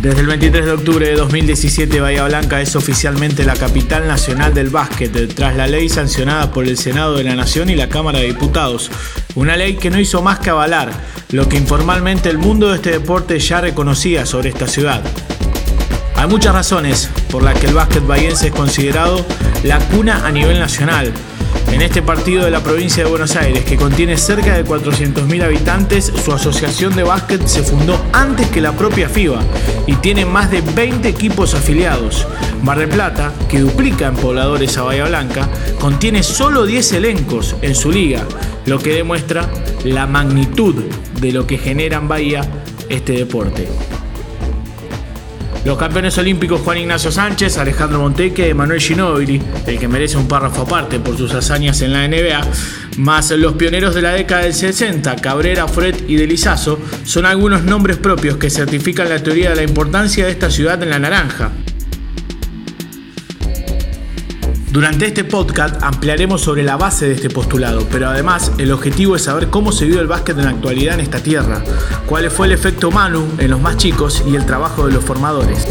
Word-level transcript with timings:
Desde 0.00 0.20
el 0.20 0.28
23 0.28 0.64
de 0.64 0.72
octubre 0.72 1.08
de 1.08 1.16
2017, 1.16 2.00
Bahía 2.00 2.24
Blanca 2.24 2.60
es 2.60 2.76
oficialmente 2.76 3.42
la 3.42 3.54
capital 3.54 4.06
nacional 4.06 4.54
del 4.54 4.70
básquet, 4.70 5.34
tras 5.34 5.56
la 5.56 5.66
ley 5.66 5.88
sancionada 5.88 6.52
por 6.52 6.68
el 6.68 6.78
Senado 6.78 7.16
de 7.16 7.24
la 7.24 7.34
Nación 7.34 7.68
y 7.68 7.74
la 7.74 7.88
Cámara 7.88 8.20
de 8.20 8.26
Diputados. 8.26 8.92
Una 9.34 9.56
ley 9.56 9.74
que 9.74 9.90
no 9.90 9.98
hizo 9.98 10.22
más 10.22 10.38
que 10.38 10.50
avalar 10.50 10.92
lo 11.32 11.48
que 11.48 11.56
informalmente 11.56 12.28
el 12.28 12.38
mundo 12.38 12.68
de 12.68 12.76
este 12.76 12.92
deporte 12.92 13.40
ya 13.40 13.60
reconocía 13.60 14.24
sobre 14.24 14.50
esta 14.50 14.68
ciudad. 14.68 15.02
Hay 16.14 16.28
muchas 16.28 16.54
razones 16.54 17.10
por 17.28 17.42
las 17.42 17.58
que 17.58 17.66
el 17.66 17.74
básquet 17.74 18.06
bahiense 18.06 18.48
es 18.48 18.52
considerado 18.52 19.26
la 19.64 19.80
cuna 19.80 20.24
a 20.24 20.30
nivel 20.30 20.60
nacional 20.60 21.12
en 21.72 21.82
este 21.82 22.02
partido 22.02 22.44
de 22.44 22.50
la 22.50 22.62
provincia 22.62 23.04
de 23.04 23.10
Buenos 23.10 23.36
Aires, 23.36 23.64
que 23.64 23.76
contiene 23.76 24.16
cerca 24.16 24.54
de 24.54 24.64
400.000 24.64 25.44
habitantes, 25.44 26.12
su 26.24 26.32
asociación 26.32 26.96
de 26.96 27.02
básquet 27.02 27.46
se 27.46 27.62
fundó 27.62 28.02
antes 28.12 28.46
que 28.48 28.60
la 28.60 28.72
propia 28.72 29.08
FIBA 29.08 29.40
y 29.86 29.94
tiene 29.96 30.24
más 30.24 30.50
de 30.50 30.60
20 30.60 31.08
equipos 31.08 31.54
afiliados. 31.54 32.26
Mar 32.62 32.78
del 32.78 32.88
Plata, 32.88 33.32
que 33.48 33.60
duplica 33.60 34.08
en 34.08 34.16
pobladores 34.16 34.76
a 34.78 34.82
Bahía 34.82 35.06
Blanca, 35.06 35.48
contiene 35.78 36.22
solo 36.22 36.64
10 36.64 36.92
elencos 36.92 37.56
en 37.62 37.74
su 37.74 37.90
liga, 37.90 38.24
lo 38.66 38.78
que 38.78 38.94
demuestra 38.94 39.48
la 39.84 40.06
magnitud 40.06 40.74
de 41.20 41.32
lo 41.32 41.46
que 41.46 41.58
genera 41.58 41.98
en 41.98 42.08
Bahía 42.08 42.48
este 42.88 43.12
deporte. 43.12 43.68
Los 45.68 45.76
campeones 45.76 46.16
olímpicos 46.16 46.62
Juan 46.62 46.78
Ignacio 46.78 47.12
Sánchez, 47.12 47.58
Alejandro 47.58 48.00
Monteque, 48.00 48.54
Manuel 48.54 48.80
Ginóbili, 48.80 49.38
el 49.66 49.78
que 49.78 49.86
merece 49.86 50.16
un 50.16 50.26
párrafo 50.26 50.62
aparte 50.62 50.98
por 50.98 51.14
sus 51.18 51.34
hazañas 51.34 51.82
en 51.82 51.92
la 51.92 52.08
NBA, 52.08 52.40
más 52.96 53.30
los 53.32 53.52
pioneros 53.52 53.94
de 53.94 54.00
la 54.00 54.12
década 54.12 54.44
del 54.44 54.54
60, 54.54 55.16
Cabrera, 55.16 55.68
Fred 55.68 56.08
y 56.08 56.16
Delizazo, 56.16 56.78
son 57.04 57.26
algunos 57.26 57.64
nombres 57.64 57.98
propios 57.98 58.38
que 58.38 58.48
certifican 58.48 59.10
la 59.10 59.22
teoría 59.22 59.50
de 59.50 59.56
la 59.56 59.62
importancia 59.62 60.24
de 60.24 60.32
esta 60.32 60.50
ciudad 60.50 60.82
en 60.82 60.88
la 60.88 61.00
naranja. 61.00 61.52
Durante 64.78 65.08
este 65.08 65.24
podcast 65.24 65.82
ampliaremos 65.82 66.40
sobre 66.40 66.62
la 66.62 66.76
base 66.76 67.08
de 67.08 67.14
este 67.14 67.30
postulado, 67.30 67.84
pero 67.90 68.06
además 68.06 68.52
el 68.58 68.70
objetivo 68.70 69.16
es 69.16 69.24
saber 69.24 69.48
cómo 69.48 69.72
se 69.72 69.86
vive 69.86 70.00
el 70.00 70.06
básquet 70.06 70.38
en 70.38 70.44
la 70.44 70.52
actualidad 70.52 70.94
en 70.94 71.00
esta 71.00 71.20
tierra, 71.20 71.64
cuál 72.06 72.30
fue 72.30 72.46
el 72.46 72.52
efecto 72.52 72.92
Manu 72.92 73.26
en 73.38 73.50
los 73.50 73.60
más 73.60 73.76
chicos 73.76 74.22
y 74.24 74.36
el 74.36 74.46
trabajo 74.46 74.86
de 74.86 74.92
los 74.92 75.04
formadores. 75.04 75.66